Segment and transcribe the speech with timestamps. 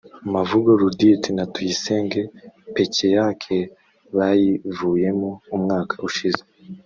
[0.33, 2.21] Mavugo Laudit na Tuyisenge
[2.75, 3.57] Pekeyake
[4.15, 6.41] bayivuyemo umwaka ushize